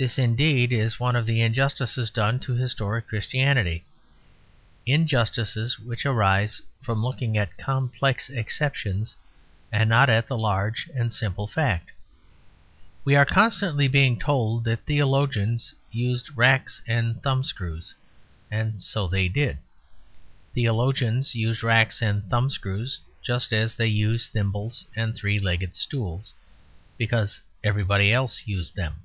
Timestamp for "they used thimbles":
23.74-24.86